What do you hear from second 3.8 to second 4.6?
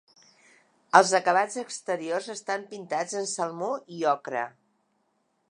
i ocre.